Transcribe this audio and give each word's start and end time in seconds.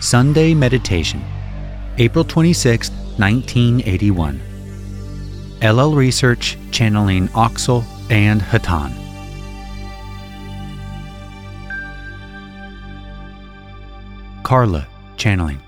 Sunday 0.00 0.54
Meditation, 0.54 1.24
April 1.98 2.24
26, 2.24 2.90
1981. 3.18 4.40
LL 5.60 5.92
Research 5.92 6.56
channeling 6.70 7.26
Oxal 7.28 7.84
and 8.08 8.40
Hatonn. 8.40 8.92
Carla 14.44 14.86
channeling. 15.16 15.58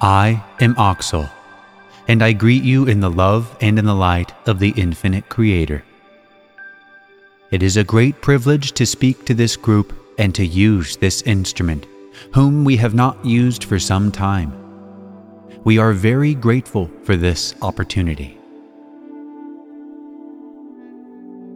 I 0.00 0.40
am 0.60 0.76
Oxal, 0.76 1.28
and 2.06 2.22
I 2.22 2.32
greet 2.32 2.62
you 2.62 2.86
in 2.86 3.00
the 3.00 3.10
love 3.10 3.56
and 3.60 3.80
in 3.80 3.84
the 3.84 3.96
light 3.96 4.32
of 4.46 4.60
the 4.60 4.72
infinite 4.76 5.28
Creator. 5.28 5.82
It 7.50 7.64
is 7.64 7.76
a 7.76 7.82
great 7.82 8.22
privilege 8.22 8.70
to 8.72 8.86
speak 8.86 9.24
to 9.24 9.34
this 9.34 9.56
group 9.56 9.92
and 10.18 10.32
to 10.36 10.46
use 10.46 10.96
this 10.96 11.22
instrument, 11.22 11.84
whom 12.32 12.64
we 12.64 12.76
have 12.76 12.94
not 12.94 13.24
used 13.24 13.64
for 13.64 13.78
some 13.78 14.10
time. 14.10 14.52
We 15.64 15.78
are 15.78 15.92
very 15.92 16.34
grateful 16.34 16.90
for 17.02 17.16
this 17.16 17.54
opportunity. 17.62 18.38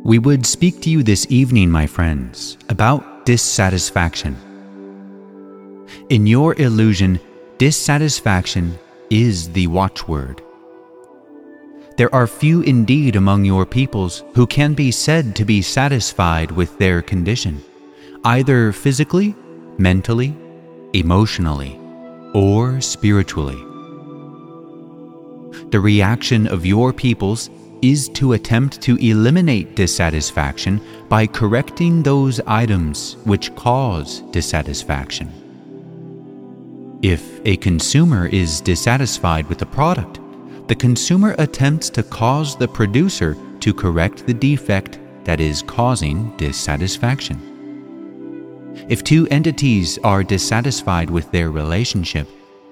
We 0.03 0.19
would 0.19 0.47
speak 0.47 0.81
to 0.83 0.91
you 0.91 1.03
this 1.03 1.27
evening, 1.31 1.71
my 1.71 1.87
friends, 1.87 2.57
about 2.69 3.27
dissatisfaction. 3.27 4.37
In 6.09 6.27
your 6.27 6.55
illusion, 6.61 7.21
dissatisfaction 7.59 8.79
is 9.11 9.53
the 9.53 9.67
watchword. 9.67 10.43
There 11.97 12.13
are 12.15 12.27
few 12.27 12.63
indeed 12.63 13.15
among 13.15 13.45
your 13.45 13.67
peoples 13.67 14.25
who 14.35 14.47
can 14.47 14.73
be 14.73 14.91
said 14.91 15.37
to 15.37 15.45
be 15.45 15.61
satisfied 15.61 16.51
with 16.51 16.79
their 16.79 17.03
condition, 17.03 17.63
either 18.25 18.73
physically, 18.73 19.35
mentally, 19.77 20.35
emotionally, 20.93 21.79
or 22.35 22.81
spiritually. 22.81 23.59
The 25.71 25.81
reaction 25.81 26.47
of 26.47 26.67
your 26.67 26.93
peoples 26.93 27.51
is 27.83 28.09
to 28.11 28.33
attempt 28.33 28.81
to 28.83 28.97
eliminate 28.97 29.75
dissatisfaction 29.75 30.81
by 31.09 31.27
correcting 31.27 32.03
those 32.03 32.41
items 32.47 33.17
which 33.25 33.55
cause 33.55 34.21
dissatisfaction. 34.33 35.31
If 37.03 37.41
a 37.47 37.57
consumer 37.57 38.27
is 38.27 38.61
dissatisfied 38.61 39.49
with 39.49 39.63
a 39.63 39.67
product, 39.67 40.21
the 40.69 40.75
consumer 40.75 41.35
attempts 41.39 41.89
to 41.91 42.03
cause 42.03 42.57
the 42.57 42.69
producer 42.69 43.37
to 43.61 43.73
correct 43.73 44.27
the 44.27 44.35
defect 44.35 44.99
that 45.25 45.41
is 45.41 45.63
causing 45.63 46.37
dissatisfaction. 46.37 47.50
If 48.89 49.05
two 49.05 49.27
entities 49.31 49.99
are 50.05 50.23
dissatisfied 50.23 51.11
with 51.11 51.31
their 51.31 51.51
relationship, 51.51 52.29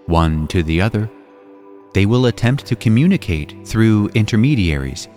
one 0.06 0.46
to 0.48 0.62
the 0.62 0.80
other, 0.80 1.10
they 1.94 2.06
will 2.06 2.26
attempt 2.26 2.66
to 2.66 2.76
communicate 2.76 3.66
through 3.66 4.08
intermediaries, 4.14 5.08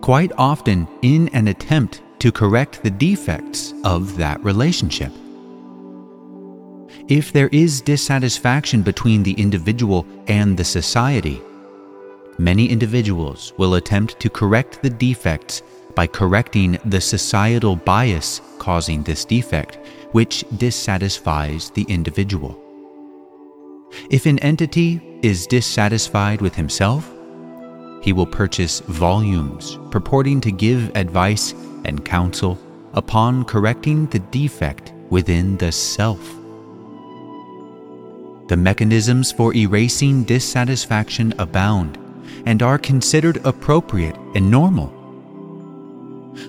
quite 0.00 0.32
often 0.36 0.88
in 1.02 1.28
an 1.28 1.48
attempt 1.48 2.02
to 2.20 2.32
correct 2.32 2.82
the 2.82 2.90
defects 2.90 3.74
of 3.84 4.16
that 4.16 4.42
relationship. 4.42 5.12
If 7.08 7.32
there 7.32 7.48
is 7.48 7.80
dissatisfaction 7.80 8.82
between 8.82 9.22
the 9.22 9.32
individual 9.32 10.06
and 10.26 10.56
the 10.56 10.64
society, 10.64 11.40
many 12.38 12.68
individuals 12.68 13.52
will 13.56 13.74
attempt 13.74 14.20
to 14.20 14.30
correct 14.30 14.82
the 14.82 14.90
defects 14.90 15.62
by 15.94 16.06
correcting 16.06 16.78
the 16.84 17.00
societal 17.00 17.76
bias 17.76 18.40
causing 18.58 19.02
this 19.02 19.24
defect, 19.24 19.78
which 20.12 20.44
dissatisfies 20.56 21.70
the 21.70 21.84
individual. 21.88 22.58
If 24.10 24.26
an 24.26 24.38
entity 24.40 25.00
is 25.22 25.46
dissatisfied 25.46 26.40
with 26.40 26.54
himself, 26.54 27.10
he 28.02 28.12
will 28.12 28.26
purchase 28.26 28.80
volumes 28.80 29.78
purporting 29.90 30.40
to 30.42 30.52
give 30.52 30.94
advice 30.94 31.52
and 31.84 32.04
counsel 32.04 32.58
upon 32.94 33.44
correcting 33.44 34.06
the 34.06 34.18
defect 34.18 34.92
within 35.10 35.56
the 35.56 35.72
self. 35.72 36.20
The 38.48 38.56
mechanisms 38.56 39.30
for 39.30 39.54
erasing 39.54 40.24
dissatisfaction 40.24 41.34
abound 41.38 41.98
and 42.46 42.62
are 42.62 42.78
considered 42.78 43.44
appropriate 43.44 44.16
and 44.34 44.50
normal. 44.50 44.92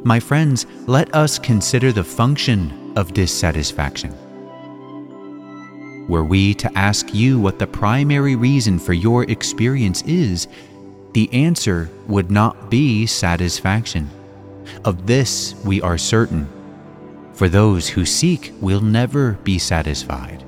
My 0.03 0.20
friends, 0.20 0.66
let 0.88 1.14
us 1.16 1.40
consider 1.40 1.91
the 1.91 2.03
function 2.03 2.78
of 2.96 3.14
dissatisfaction. 3.14 4.16
Were 6.08 6.24
we 6.24 6.54
to 6.56 6.78
ask 6.78 7.14
you 7.14 7.40
what 7.40 7.60
the 7.60 7.68
primary 7.68 8.36
reason 8.36 8.80
for 8.80 8.94
your 8.94 9.24
experience 9.30 10.02
is, 10.04 10.48
the 11.14 11.32
answer 11.34 11.90
would 12.08 12.32
not 12.32 12.70
be 12.70 13.06
satisfaction. 13.06 14.10
Of 14.86 15.06
this 15.06 15.56
we 15.64 15.82
are 15.82 15.98
certain, 15.98 16.48
for 17.34 17.48
those 17.48 17.88
who 17.88 18.06
seek 18.06 18.54
will 18.60 18.82
never 18.82 19.34
be 19.44 19.60
satisfied. 19.60 20.44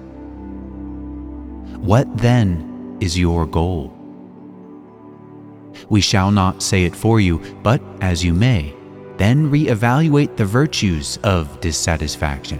What 1.78 2.18
then 2.18 2.98
is 3.00 3.18
your 3.18 3.46
goal? 3.46 3.98
We 5.90 6.02
shall 6.02 6.32
not 6.32 6.62
say 6.62 6.86
it 6.86 6.96
for 6.96 7.20
you, 7.20 7.40
but 7.64 7.82
as 8.02 8.24
you 8.24 8.34
may, 8.34 8.74
then 9.22 9.52
re-evaluate 9.52 10.36
the 10.36 10.44
virtues 10.44 11.20
of 11.24 11.62
dissatisfaction. 11.62 12.58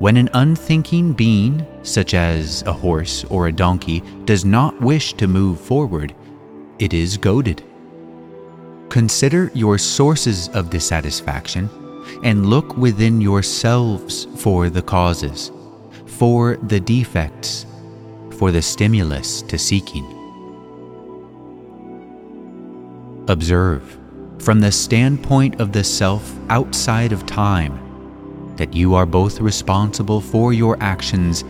When 0.00 0.16
an 0.16 0.28
unthinking 0.34 1.12
being, 1.12 1.64
such 1.84 2.12
as 2.12 2.62
a 2.62 2.72
horse 2.72 3.22
or 3.26 3.46
a 3.46 3.52
donkey, 3.52 4.02
does 4.24 4.44
not 4.44 4.80
wish 4.80 5.12
to 5.12 5.28
move 5.28 5.60
forward, 5.60 6.12
it 6.80 6.92
is 6.92 7.16
goaded. 7.18 7.62
Consider 8.88 9.52
your 9.54 9.78
sources 9.78 10.48
of 10.48 10.70
dissatisfaction 10.70 11.70
and 12.24 12.46
look 12.46 12.76
within 12.76 13.20
yourselves 13.20 14.26
for 14.36 14.68
the 14.68 14.82
causes, 14.82 15.52
for 16.06 16.56
the 16.56 16.80
defects, 16.80 17.64
for 18.38 18.50
the 18.50 18.60
stimulus 18.60 19.42
to 19.42 19.56
seeking. 19.56 20.04
Observe, 23.28 23.98
from 24.38 24.60
the 24.60 24.72
standpoint 24.72 25.60
of 25.60 25.72
the 25.72 25.84
self 25.84 26.36
outside 26.48 27.12
of 27.12 27.26
time, 27.26 28.54
that 28.56 28.74
you 28.74 28.94
are 28.94 29.06
both 29.06 29.40
responsible 29.40 30.20
for 30.20 30.52
your 30.52 30.76
actions 30.80 31.44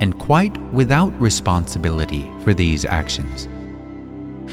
and 0.00 0.18
quite 0.18 0.56
without 0.72 1.18
responsibility 1.20 2.30
for 2.42 2.54
these 2.54 2.84
actions. 2.84 3.48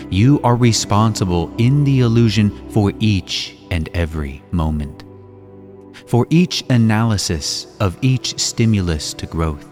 You 0.09 0.39
are 0.43 0.55
responsible 0.55 1.53
in 1.57 1.83
the 1.83 2.01
illusion 2.01 2.69
for 2.69 2.93
each 2.99 3.57
and 3.71 3.89
every 3.93 4.43
moment, 4.51 5.03
for 6.07 6.25
each 6.29 6.63
analysis 6.69 7.67
of 7.79 7.97
each 8.01 8.39
stimulus 8.39 9.13
to 9.15 9.25
growth. 9.25 9.67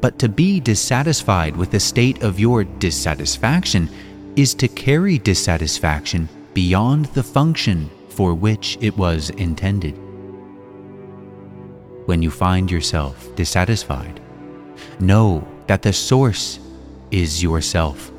But 0.00 0.18
to 0.18 0.28
be 0.28 0.60
dissatisfied 0.60 1.56
with 1.56 1.70
the 1.70 1.80
state 1.80 2.22
of 2.22 2.38
your 2.38 2.64
dissatisfaction 2.64 3.88
is 4.36 4.54
to 4.54 4.68
carry 4.68 5.18
dissatisfaction 5.18 6.28
beyond 6.54 7.06
the 7.06 7.22
function 7.22 7.90
for 8.08 8.32
which 8.32 8.78
it 8.80 8.96
was 8.96 9.30
intended 9.30 9.98
when 12.06 12.22
you 12.22 12.30
find 12.30 12.70
yourself 12.70 13.34
dissatisfied. 13.34 14.20
Know 15.00 15.46
that 15.66 15.82
the 15.82 15.92
source 15.92 16.60
is 17.10 17.42
yourself. 17.42 18.12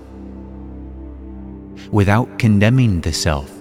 Without 1.92 2.40
condemning 2.40 3.02
the 3.02 3.14
self, 3.14 3.52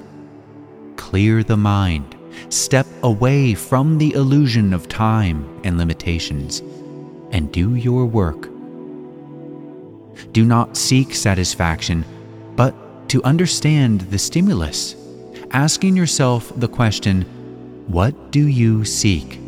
clear 0.97 1.43
the 1.43 1.57
mind, 1.57 2.17
step 2.49 2.87
away 3.03 3.55
from 3.55 3.99
the 3.99 4.15
illusion 4.15 4.73
of 4.73 4.89
time 4.89 5.61
and 5.63 5.77
limitations, 5.79 6.61
and 7.31 7.53
do 7.53 7.75
your 7.75 8.07
work. 8.07 8.49
Do 10.33 10.45
not 10.45 10.77
seek 10.77 11.15
satisfaction, 11.15 12.05
to 13.15 13.23
understand 13.23 14.01
the 14.11 14.19
stimulus, 14.19 14.97
asking 15.53 15.97
yourself 15.97 16.53
the 16.57 16.67
question, 16.67 17.23
What 17.87 18.33
do 18.33 18.49
you 18.49 18.85
seek? 18.85 19.39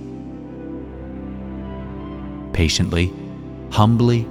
patiently, 2.52 3.12
humbly, 3.72 4.24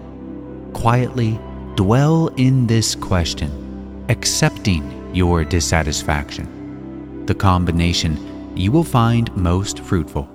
quietly 0.71 1.37
dwell 1.75 2.29
in 2.37 2.65
this 2.65 2.95
question, 2.95 3.51
accepting 4.07 5.13
your 5.13 5.43
dissatisfaction. 5.43 7.25
The 7.25 7.35
combination 7.35 8.55
you 8.55 8.71
will 8.71 8.85
find 8.85 9.35
most 9.35 9.79
fruitful. 9.79 10.29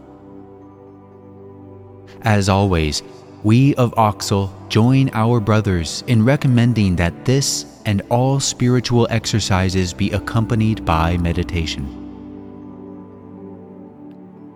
As 2.20 2.50
always, 2.50 3.02
we 3.42 3.74
of 3.76 3.94
Oxal 3.94 4.50
join 4.68 5.10
our 5.14 5.40
brothers 5.40 6.04
in 6.06 6.24
recommending 6.24 6.96
that 6.96 7.24
this 7.24 7.66
and 7.86 8.02
all 8.10 8.38
spiritual 8.38 9.06
exercises 9.10 9.94
be 9.94 10.10
accompanied 10.10 10.84
by 10.84 11.16
meditation. 11.16 11.96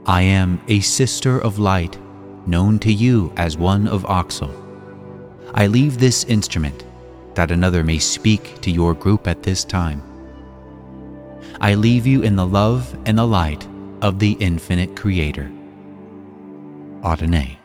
I 0.07 0.21
am 0.23 0.61
a 0.69 0.81
sister 0.81 1.41
of 1.41 1.59
light 1.59 1.99
known 2.47 2.79
to 2.81 2.93
you 2.93 3.33
as 3.37 3.57
one 3.57 3.89
of 3.89 4.03
Oxal. 4.05 4.53
I 5.55 5.67
leave 5.67 5.99
this 5.99 6.25
instrument 6.25 6.85
that 7.35 7.51
another 7.51 7.83
may 7.83 7.99
speak 7.99 8.61
to 8.61 8.71
your 8.71 8.93
group 8.93 9.27
at 9.27 9.43
this 9.43 9.65
time. 9.65 10.03
I 11.61 11.75
leave 11.75 12.07
you 12.07 12.23
in 12.23 12.37
the 12.37 12.47
love 12.47 12.95
and 13.07 13.17
the 13.17 13.27
light 13.27 13.67
of 14.03 14.19
the 14.19 14.33
infinite 14.33 14.95
Creator. 14.95 15.51
Adonai. 17.03 17.59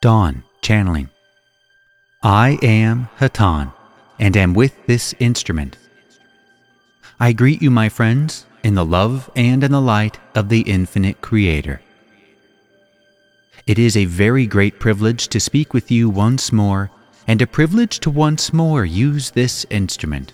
Don 0.00 0.44
Channeling. 0.62 1.08
I 2.22 2.56
am 2.62 3.08
Hatonn, 3.18 3.72
and 4.18 4.36
am 4.36 4.54
with 4.54 4.86
this 4.86 5.12
instrument. 5.18 5.76
I 7.18 7.32
greet 7.32 7.60
you, 7.60 7.70
my 7.70 7.88
friends, 7.88 8.46
in 8.62 8.74
the 8.74 8.84
love 8.84 9.28
and 9.34 9.64
in 9.64 9.72
the 9.72 9.80
light 9.80 10.20
of 10.36 10.50
the 10.50 10.60
infinite 10.60 11.20
Creator. 11.20 11.80
It 13.66 13.76
is 13.76 13.96
a 13.96 14.04
very 14.04 14.46
great 14.46 14.78
privilege 14.78 15.26
to 15.28 15.40
speak 15.40 15.74
with 15.74 15.90
you 15.90 16.08
once 16.08 16.52
more, 16.52 16.92
and 17.26 17.42
a 17.42 17.46
privilege 17.46 17.98
to 18.00 18.10
once 18.10 18.52
more 18.52 18.84
use 18.84 19.32
this 19.32 19.66
instrument. 19.68 20.32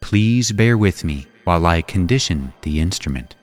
Please 0.00 0.50
bear 0.50 0.78
with 0.78 1.04
me 1.04 1.26
while 1.44 1.66
I 1.66 1.82
condition 1.82 2.54
the 2.62 2.80
instrument. 2.80 3.34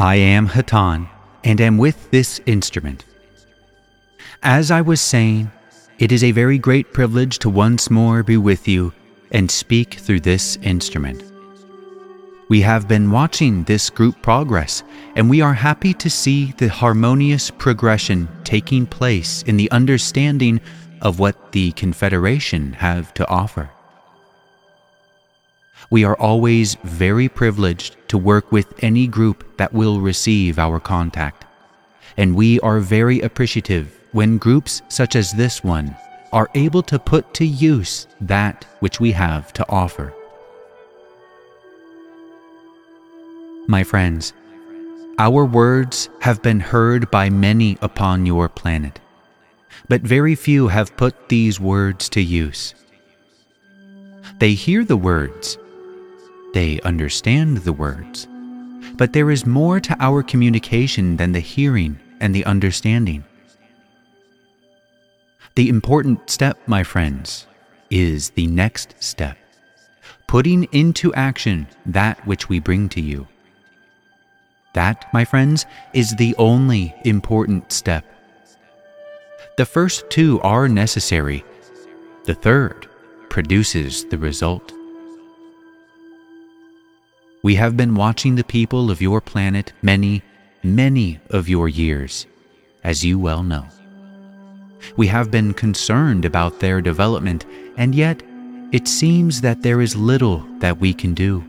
I 0.00 0.14
am 0.14 0.48
Hatonn, 0.48 1.10
and 1.44 1.60
am 1.60 1.76
with 1.76 2.10
this 2.10 2.40
instrument. 2.46 3.04
As 4.42 4.70
I 4.70 4.80
was 4.80 4.98
saying, 4.98 5.52
it 5.98 6.10
is 6.10 6.24
a 6.24 6.32
very 6.32 6.56
great 6.56 6.94
privilege 6.94 7.38
to 7.40 7.50
once 7.50 7.90
more 7.90 8.22
be 8.22 8.38
with 8.38 8.66
you 8.66 8.94
and 9.30 9.50
speak 9.50 9.96
through 9.96 10.20
this 10.20 10.56
instrument. 10.62 11.22
We 12.48 12.62
have 12.62 12.88
been 12.88 13.10
watching 13.10 13.64
this 13.64 13.90
group 13.90 14.22
progress, 14.22 14.82
and 15.16 15.28
we 15.28 15.42
are 15.42 15.52
happy 15.52 15.92
to 15.92 16.08
see 16.08 16.52
the 16.52 16.68
harmonious 16.70 17.50
progression 17.50 18.26
taking 18.42 18.86
place 18.86 19.42
in 19.42 19.58
the 19.58 19.70
understanding 19.70 20.62
of 21.02 21.18
what 21.18 21.52
the 21.52 21.72
Confederation 21.72 22.72
have 22.72 23.12
to 23.12 23.28
offer. 23.28 23.68
We 25.90 26.04
are 26.04 26.14
always 26.16 26.76
very 26.84 27.28
privileged 27.28 27.96
to 28.08 28.16
work 28.16 28.52
with 28.52 28.72
any 28.82 29.08
group 29.08 29.56
that 29.56 29.72
will 29.72 30.00
receive 30.00 30.56
our 30.56 30.78
contact. 30.78 31.44
And 32.16 32.36
we 32.36 32.60
are 32.60 32.78
very 32.78 33.20
appreciative 33.20 33.98
when 34.12 34.38
groups 34.38 34.82
such 34.88 35.16
as 35.16 35.32
this 35.32 35.64
one 35.64 35.96
are 36.32 36.48
able 36.54 36.82
to 36.84 36.98
put 37.00 37.34
to 37.34 37.44
use 37.44 38.06
that 38.20 38.64
which 38.78 39.00
we 39.00 39.10
have 39.12 39.52
to 39.54 39.68
offer. 39.68 40.14
My 43.66 43.82
friends, 43.82 44.32
our 45.18 45.44
words 45.44 46.08
have 46.20 46.40
been 46.40 46.60
heard 46.60 47.10
by 47.10 47.30
many 47.30 47.76
upon 47.82 48.26
your 48.26 48.48
planet, 48.48 49.00
but 49.88 50.02
very 50.02 50.36
few 50.36 50.68
have 50.68 50.96
put 50.96 51.28
these 51.28 51.58
words 51.58 52.08
to 52.10 52.20
use. 52.20 52.74
They 54.38 54.54
hear 54.54 54.84
the 54.84 54.96
words 54.96 55.58
they 56.52 56.80
understand 56.80 57.58
the 57.58 57.72
words. 57.72 58.26
But 58.94 59.12
there 59.12 59.30
is 59.30 59.46
more 59.46 59.80
to 59.80 59.96
our 60.00 60.22
communication 60.22 61.16
than 61.16 61.32
the 61.32 61.40
hearing 61.40 61.98
and 62.20 62.34
the 62.34 62.44
understanding. 62.44 63.24
The 65.54 65.68
important 65.68 66.30
step, 66.30 66.58
my 66.66 66.82
friends, 66.82 67.46
is 67.90 68.30
the 68.30 68.46
next 68.46 68.94
step 69.00 69.36
putting 70.30 70.62
into 70.70 71.12
action 71.14 71.66
that 71.84 72.24
which 72.24 72.48
we 72.48 72.60
bring 72.60 72.88
to 72.88 73.00
you. 73.00 73.26
That, 74.74 75.12
my 75.12 75.24
friends, 75.24 75.66
is 75.92 76.14
the 76.14 76.36
only 76.38 76.94
important 77.04 77.72
step. 77.72 78.04
The 79.56 79.66
first 79.66 80.08
two 80.08 80.40
are 80.42 80.68
necessary, 80.68 81.44
the 82.26 82.34
third 82.34 82.86
produces 83.28 84.04
the 84.04 84.18
result. 84.18 84.72
We 87.42 87.54
have 87.54 87.74
been 87.74 87.94
watching 87.94 88.34
the 88.34 88.44
people 88.44 88.90
of 88.90 89.00
your 89.00 89.22
planet 89.22 89.72
many, 89.80 90.22
many 90.62 91.20
of 91.30 91.48
your 91.48 91.70
years, 91.70 92.26
as 92.84 93.02
you 93.02 93.18
well 93.18 93.42
know. 93.42 93.66
We 94.98 95.06
have 95.06 95.30
been 95.30 95.54
concerned 95.54 96.26
about 96.26 96.60
their 96.60 96.82
development, 96.82 97.46
and 97.78 97.94
yet 97.94 98.22
it 98.72 98.86
seems 98.86 99.40
that 99.40 99.62
there 99.62 99.80
is 99.80 99.96
little 99.96 100.40
that 100.58 100.78
we 100.78 100.92
can 100.92 101.14
do, 101.14 101.42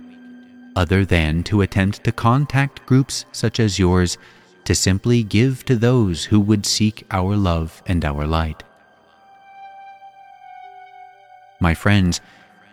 other 0.77 1.03
than 1.03 1.43
to 1.43 1.61
attempt 1.61 2.05
to 2.05 2.13
contact 2.13 2.85
groups 2.85 3.25
such 3.33 3.59
as 3.59 3.77
yours 3.77 4.17
to 4.63 4.73
simply 4.73 5.23
give 5.23 5.65
to 5.65 5.75
those 5.75 6.23
who 6.23 6.39
would 6.39 6.65
seek 6.65 7.05
our 7.11 7.35
love 7.35 7.83
and 7.85 8.05
our 8.05 8.25
light. 8.25 8.63
My 11.59 11.73
friends, 11.73 12.21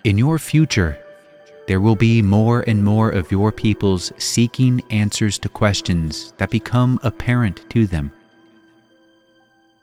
in 0.04 0.18
your 0.18 0.38
future, 0.38 0.98
there 1.68 1.80
will 1.82 1.94
be 1.94 2.22
more 2.22 2.64
and 2.66 2.82
more 2.82 3.10
of 3.10 3.30
your 3.30 3.52
peoples 3.52 4.10
seeking 4.16 4.82
answers 4.88 5.38
to 5.38 5.50
questions 5.50 6.32
that 6.38 6.48
become 6.48 6.98
apparent 7.02 7.68
to 7.68 7.86
them. 7.86 8.10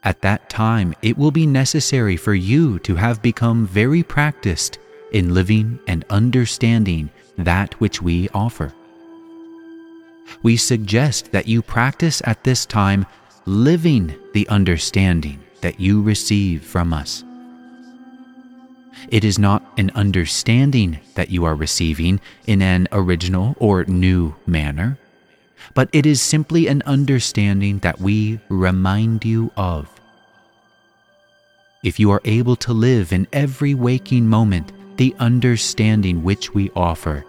At 0.02 0.20
that 0.22 0.50
time, 0.50 0.94
it 1.00 1.16
will 1.16 1.30
be 1.30 1.46
necessary 1.46 2.16
for 2.16 2.34
you 2.34 2.80
to 2.80 2.96
have 2.96 3.22
become 3.22 3.68
very 3.68 4.02
practiced 4.02 4.80
in 5.12 5.32
living 5.32 5.78
and 5.86 6.04
understanding 6.10 7.08
that 7.38 7.74
which 7.80 8.02
we 8.02 8.28
offer. 8.30 8.74
We 10.42 10.56
suggest 10.56 11.30
that 11.30 11.46
you 11.46 11.62
practice 11.62 12.20
at 12.24 12.42
this 12.42 12.66
time 12.66 13.06
living 13.46 14.12
the 14.32 14.48
understanding 14.48 15.38
that 15.60 15.78
you 15.78 16.02
receive 16.02 16.64
from 16.64 16.92
us. 16.92 17.22
It 19.08 19.24
is 19.24 19.38
not 19.38 19.62
an 19.76 19.90
understanding 19.94 20.98
that 21.14 21.30
you 21.30 21.44
are 21.44 21.54
receiving 21.54 22.20
in 22.46 22.62
an 22.62 22.88
original 22.92 23.56
or 23.58 23.84
new 23.84 24.34
manner, 24.46 24.98
but 25.74 25.88
it 25.92 26.06
is 26.06 26.20
simply 26.20 26.66
an 26.66 26.82
understanding 26.86 27.78
that 27.80 28.00
we 28.00 28.40
remind 28.48 29.24
you 29.24 29.50
of. 29.56 29.88
If 31.82 32.00
you 32.00 32.10
are 32.10 32.22
able 32.24 32.56
to 32.56 32.72
live 32.72 33.12
in 33.12 33.28
every 33.32 33.74
waking 33.74 34.26
moment 34.26 34.72
the 34.96 35.14
understanding 35.18 36.22
which 36.22 36.54
we 36.54 36.70
offer, 36.74 37.24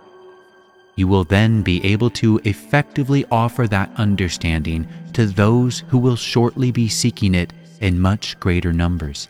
you 0.96 1.08
will 1.08 1.24
then 1.24 1.62
be 1.62 1.84
able 1.86 2.10
to 2.10 2.42
effectively 2.44 3.24
offer 3.30 3.68
that 3.68 3.92
understanding 3.98 4.88
to 5.14 5.28
those 5.28 5.84
who 5.90 5.98
will 6.00 6.16
shortly 6.16 6.72
be 6.72 6.88
seeking 6.88 7.36
it 7.36 7.54
in 7.80 8.00
much 8.00 8.40
greater 8.40 8.74
numbers. 8.74 9.28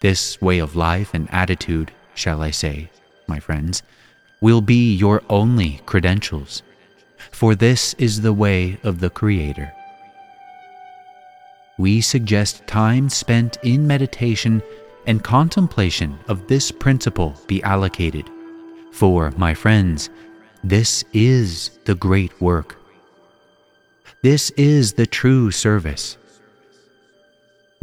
This 0.00 0.40
way 0.40 0.58
of 0.58 0.76
life 0.76 1.12
and 1.12 1.28
attitude, 1.30 1.92
shall 2.14 2.40
I 2.40 2.50
say, 2.50 2.90
my 3.28 3.38
friends, 3.38 3.82
will 4.40 4.62
be 4.62 4.94
your 4.94 5.22
only 5.28 5.82
credentials, 5.84 6.62
for 7.30 7.54
this 7.54 7.94
is 7.94 8.22
the 8.22 8.32
way 8.32 8.78
of 8.82 9.00
the 9.00 9.10
Creator. 9.10 9.72
We 11.78 12.00
suggest 12.00 12.66
time 12.66 13.10
spent 13.10 13.58
in 13.62 13.86
meditation 13.86 14.62
and 15.06 15.22
contemplation 15.22 16.18
of 16.28 16.46
this 16.46 16.70
principle 16.70 17.34
be 17.46 17.62
allocated, 17.62 18.28
for, 18.92 19.30
my 19.36 19.52
friends, 19.52 20.08
this 20.64 21.04
is 21.12 21.78
the 21.84 21.94
great 21.94 22.38
work. 22.40 22.76
This 24.22 24.50
is 24.52 24.94
the 24.94 25.06
true 25.06 25.50
service. 25.50 26.16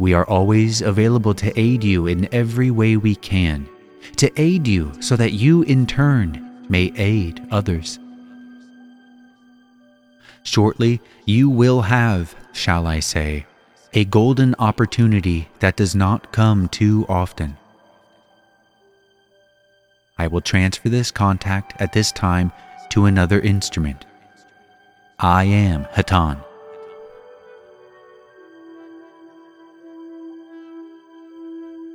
We 0.00 0.14
are 0.14 0.24
always 0.26 0.80
available 0.80 1.34
to 1.34 1.58
aid 1.58 1.82
you 1.82 2.06
in 2.06 2.32
every 2.32 2.70
way 2.70 2.96
we 2.96 3.16
can, 3.16 3.68
to 4.16 4.30
aid 4.40 4.68
you 4.68 4.92
so 5.00 5.16
that 5.16 5.32
you 5.32 5.62
in 5.62 5.86
turn 5.86 6.66
may 6.68 6.92
aid 6.96 7.44
others. 7.50 7.98
Shortly, 10.44 11.00
you 11.26 11.50
will 11.50 11.82
have, 11.82 12.34
shall 12.52 12.86
I 12.86 13.00
say, 13.00 13.46
a 13.92 14.04
golden 14.04 14.54
opportunity 14.60 15.48
that 15.58 15.76
does 15.76 15.96
not 15.96 16.32
come 16.32 16.68
too 16.68 17.04
often. 17.08 17.56
I 20.16 20.28
will 20.28 20.40
transfer 20.40 20.88
this 20.88 21.10
contact 21.10 21.80
at 21.80 21.92
this 21.92 22.12
time 22.12 22.52
to 22.90 23.06
another 23.06 23.40
instrument. 23.40 24.04
I 25.18 25.44
am 25.44 25.84
Hatonn. 25.86 26.44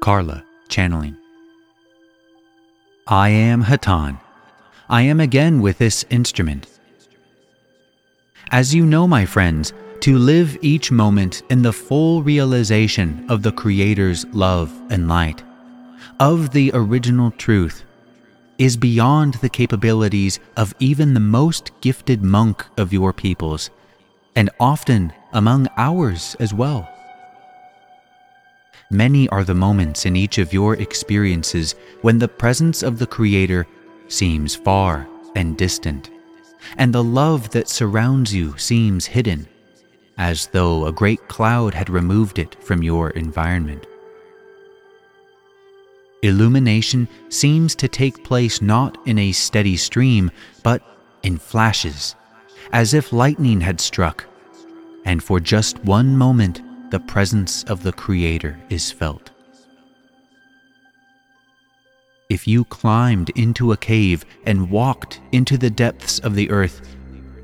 Carla, 0.03 0.43
channeling. 0.67 1.15
I 3.07 3.29
am 3.29 3.63
Hatonn. 3.63 4.19
I 4.89 5.03
am 5.03 5.21
again 5.21 5.61
with 5.61 5.77
this 5.77 6.03
instrument. 6.09 6.67
As 8.51 8.75
you 8.75 8.85
know, 8.85 9.07
my 9.07 9.25
friends, 9.25 9.71
to 10.01 10.17
live 10.17 10.57
each 10.61 10.91
moment 10.91 11.43
in 11.49 11.61
the 11.61 11.71
full 11.71 12.21
realization 12.21 13.25
of 13.29 13.43
the 13.43 13.53
Creator's 13.53 14.25
love 14.33 14.69
and 14.89 15.07
light, 15.07 15.41
of 16.19 16.51
the 16.51 16.69
original 16.73 17.31
truth, 17.31 17.85
is 18.57 18.75
beyond 18.75 19.35
the 19.35 19.47
capabilities 19.47 20.41
of 20.57 20.75
even 20.79 21.13
the 21.13 21.21
most 21.21 21.71
gifted 21.79 22.21
monk 22.21 22.65
of 22.77 22.91
your 22.91 23.13
peoples, 23.13 23.69
and 24.35 24.49
often 24.59 25.13
among 25.31 25.69
ours 25.77 26.35
as 26.41 26.53
well. 26.53 26.92
Many 28.91 29.27
are 29.29 29.43
the 29.43 29.55
moments 29.55 30.05
in 30.05 30.15
each 30.15 30.37
of 30.37 30.53
your 30.53 30.75
experiences 30.75 31.75
when 32.01 32.19
the 32.19 32.27
presence 32.27 32.83
of 32.83 32.99
the 32.99 33.07
Creator 33.07 33.65
seems 34.07 34.55
far 34.55 35.07
and 35.35 35.57
distant, 35.57 36.11
and 36.77 36.93
the 36.93 37.03
love 37.03 37.49
that 37.51 37.69
surrounds 37.69 38.33
you 38.33 38.57
seems 38.57 39.05
hidden, 39.05 39.47
as 40.17 40.47
though 40.47 40.85
a 40.85 40.91
great 40.91 41.27
cloud 41.27 41.73
had 41.73 41.89
removed 41.89 42.37
it 42.37 42.55
from 42.63 42.83
your 42.83 43.09
environment. 43.11 43.87
Illumination 46.21 47.07
seems 47.29 47.75
to 47.75 47.87
take 47.87 48.23
place 48.23 48.61
not 48.61 48.97
in 49.07 49.17
a 49.17 49.31
steady 49.31 49.75
stream, 49.75 50.31
but 50.61 50.81
in 51.23 51.37
flashes, 51.37 52.15
as 52.71 52.93
if 52.93 53.11
lightning 53.11 53.59
had 53.59 53.81
struck, 53.81 54.25
and 55.03 55.21
for 55.23 55.39
just 55.39 55.83
one 55.83 56.15
moment 56.15 56.61
the 56.93 56.99
presence 56.99 57.63
of 57.63 57.81
the 57.81 57.91
Creator 57.91 58.55
is 58.69 58.91
felt. 58.91 59.31
If 62.29 62.47
you 62.47 62.65
climbed 62.65 63.31
into 63.31 63.71
a 63.71 63.77
cave 63.77 64.23
and 64.45 64.69
walked 64.69 65.19
into 65.31 65.57
the 65.57 65.71
depths 65.71 66.19
of 66.19 66.35
the 66.35 66.51
earth, 66.51 66.95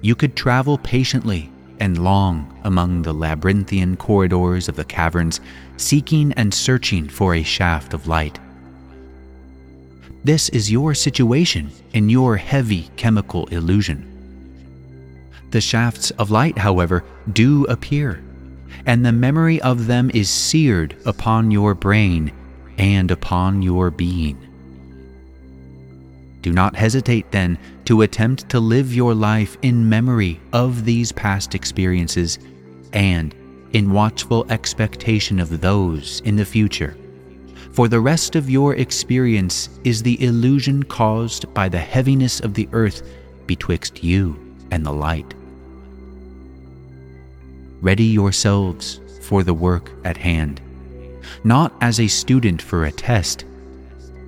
you 0.03 0.13
could 0.13 0.35
travel 0.35 0.77
patiently 0.77 1.51
and 1.79 2.03
long 2.03 2.61
among 2.63 3.01
the 3.01 3.11
labyrinthian 3.11 3.97
corridors 3.97 4.69
of 4.69 4.75
the 4.75 4.85
caverns, 4.85 5.41
seeking 5.77 6.31
and 6.33 6.53
searching 6.53 7.09
for 7.09 7.33
a 7.33 7.41
shaft 7.41 7.95
of 7.95 8.07
light. 8.07 8.37
This 10.23 10.49
is 10.49 10.71
your 10.71 10.93
situation 10.93 11.71
in 11.93 12.07
your 12.07 12.37
heavy 12.37 12.91
chemical 12.97 13.47
illusion. 13.47 14.05
The 15.49 15.59
shafts 15.59 16.11
of 16.11 16.29
light, 16.29 16.59
however, 16.59 17.03
do 17.33 17.65
appear, 17.65 18.21
and 18.89 19.05
the 19.05 19.11
memory 19.11 19.61
of 19.61 19.85
them 19.85 20.09
is 20.15 20.31
seared 20.31 20.97
upon 21.05 21.51
your 21.51 21.75
brain 21.75 22.31
and 22.79 23.11
upon 23.11 23.61
your 23.61 23.91
being. 23.91 24.35
Do 26.41 26.51
not 26.51 26.75
hesitate 26.75 27.31
then 27.31 27.59
to 27.85 28.01
attempt 28.01 28.49
to 28.49 28.59
live 28.59 28.95
your 28.95 29.13
life 29.13 29.57
in 29.61 29.87
memory 29.87 30.41
of 30.53 30.85
these 30.85 31.11
past 31.11 31.53
experiences 31.53 32.39
and 32.91 33.35
in 33.73 33.93
watchful 33.93 34.49
expectation 34.49 35.39
of 35.39 35.61
those 35.61 36.21
in 36.21 36.35
the 36.35 36.43
future 36.43 36.97
for 37.71 37.87
the 37.87 37.99
rest 37.99 38.35
of 38.35 38.49
your 38.49 38.75
experience 38.75 39.69
is 39.83 40.01
the 40.01 40.21
illusion 40.23 40.81
caused 40.83 41.53
by 41.53 41.69
the 41.69 41.77
heaviness 41.77 42.39
of 42.39 42.55
the 42.55 42.67
earth 42.71 43.07
betwixt 43.45 44.03
you 44.03 44.37
and 44.71 44.83
the 44.83 44.91
light. 44.91 45.33
Ready 47.81 48.03
yourselves 48.03 48.99
for 49.21 49.43
the 49.43 49.53
work 49.53 49.91
at 50.03 50.17
hand, 50.17 50.59
not 51.43 51.73
as 51.81 51.99
a 51.99 52.07
student 52.07 52.61
for 52.61 52.85
a 52.85 52.91
test, 52.91 53.45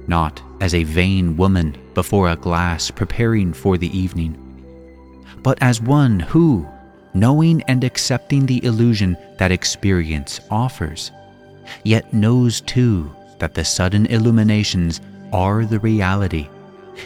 not 0.07 0.41
as 0.61 0.73
a 0.73 0.83
vain 0.83 1.35
woman 1.35 1.75
before 1.93 2.29
a 2.29 2.35
glass 2.35 2.89
preparing 2.91 3.51
for 3.51 3.77
the 3.77 3.97
evening, 3.97 4.37
but 5.43 5.57
as 5.61 5.81
one 5.81 6.19
who, 6.19 6.65
knowing 7.13 7.61
and 7.63 7.83
accepting 7.83 8.45
the 8.45 8.63
illusion 8.63 9.17
that 9.37 9.51
experience 9.51 10.39
offers, 10.49 11.11
yet 11.83 12.13
knows 12.13 12.61
too 12.61 13.11
that 13.39 13.53
the 13.53 13.65
sudden 13.65 14.05
illuminations 14.05 15.01
are 15.33 15.65
the 15.65 15.79
reality, 15.79 16.47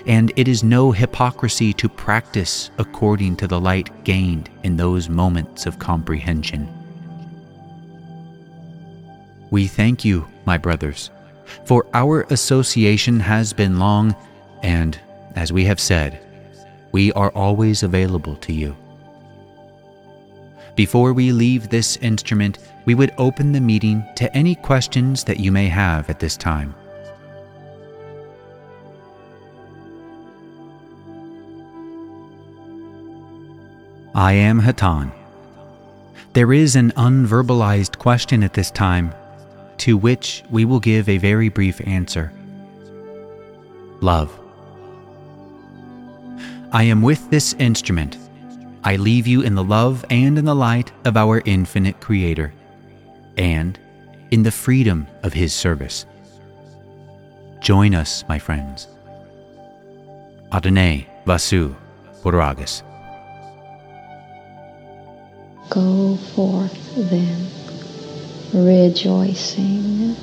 and 0.05 0.31
it 0.35 0.47
is 0.47 0.63
no 0.63 0.91
hypocrisy 0.91 1.73
to 1.73 1.89
practice 1.89 2.69
according 2.77 3.35
to 3.37 3.47
the 3.47 3.59
light 3.59 4.03
gained 4.03 4.49
in 4.63 4.77
those 4.77 5.09
moments 5.09 5.65
of 5.65 5.79
comprehension. 5.79 6.67
We 9.51 9.67
thank 9.67 10.03
you, 10.03 10.27
my 10.45 10.57
brothers, 10.57 11.11
for 11.65 11.85
our 11.93 12.23
association 12.29 13.19
has 13.19 13.53
been 13.53 13.79
long, 13.79 14.15
and, 14.63 14.99
as 15.35 15.53
we 15.53 15.65
have 15.65 15.79
said, 15.79 16.19
we 16.91 17.11
are 17.13 17.31
always 17.31 17.83
available 17.83 18.35
to 18.37 18.53
you. 18.53 18.75
Before 20.75 21.13
we 21.13 21.31
leave 21.31 21.69
this 21.69 21.97
instrument, 21.97 22.57
we 22.85 22.95
would 22.95 23.13
open 23.17 23.51
the 23.51 23.61
meeting 23.61 24.03
to 24.17 24.33
any 24.35 24.55
questions 24.55 25.23
that 25.23 25.39
you 25.39 25.51
may 25.51 25.67
have 25.67 26.09
at 26.09 26.19
this 26.19 26.35
time. 26.35 26.75
I 34.15 34.31
am 34.31 34.62
Hatonn. 34.62 35.12
There 36.31 36.53
is 36.53 36.77
an 36.77 36.91
unverbalized 36.91 37.98
question 37.98 38.43
at 38.43 38.53
this 38.53 38.72
time, 38.72 39.13
to 39.79 39.98
which 39.98 40.41
we 40.50 40.63
will 40.63 40.79
give 40.79 41.10
a 41.10 41.17
very 41.17 41.50
brief 41.50 41.86
answer. 41.86 42.31
Love. 44.00 44.31
I 46.72 46.84
am 46.84 47.01
with 47.01 47.29
this 47.29 47.55
instrument 47.55 48.17
I 48.86 48.95
leave 48.95 49.27
you 49.27 49.41
in 49.41 49.55
the 49.55 49.63
love 49.65 50.05
and 50.10 50.38
in 50.38 50.45
the 50.45 50.55
light 50.55 50.93
of 51.03 51.17
our 51.17 51.41
infinite 51.43 52.00
Creator, 52.00 52.53
and 53.36 53.77
in 54.31 54.43
the 54.43 54.51
freedom 54.51 55.07
of 55.24 55.34
His 55.34 55.53
service. 55.53 56.05
Join 57.60 57.93
us, 57.93 58.24
my 58.29 58.39
friends. 58.39 58.88
Adonai 60.53 61.05
Vasu 61.25 61.75
Borragus. 62.24 62.81
Go 65.69 66.15
forth 66.15 66.95
then, 66.95 67.50
rejoicing 68.53 70.15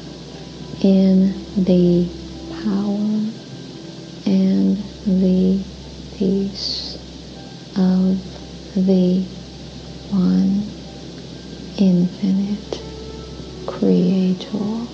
in 0.81 1.35
the 1.65 2.09
power 2.63 3.03
and 4.25 4.79
the 5.05 5.63
peace 6.17 6.97
of 7.77 8.19
the 8.77 9.25
one 10.11 10.71
infinite 11.77 12.83
creator. 13.67 14.92